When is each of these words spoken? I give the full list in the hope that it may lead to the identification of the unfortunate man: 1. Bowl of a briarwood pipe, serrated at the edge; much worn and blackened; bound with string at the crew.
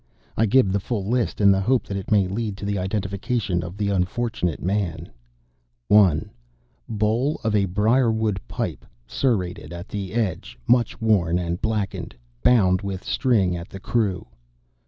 I 0.35 0.47
give 0.47 0.71
the 0.73 0.79
full 0.79 1.05
list 1.05 1.39
in 1.39 1.51
the 1.51 1.61
hope 1.61 1.83
that 1.85 1.95
it 1.95 2.09
may 2.09 2.27
lead 2.27 2.57
to 2.57 2.65
the 2.65 2.79
identification 2.79 3.61
of 3.63 3.77
the 3.77 3.89
unfortunate 3.89 4.59
man: 4.59 5.11
1. 5.89 6.27
Bowl 6.89 7.39
of 7.43 7.55
a 7.55 7.65
briarwood 7.65 8.41
pipe, 8.47 8.83
serrated 9.05 9.71
at 9.71 9.89
the 9.89 10.13
edge; 10.15 10.57
much 10.67 10.99
worn 10.99 11.37
and 11.37 11.61
blackened; 11.61 12.15
bound 12.41 12.81
with 12.81 13.03
string 13.03 13.55
at 13.55 13.69
the 13.69 13.79
crew. 13.79 14.25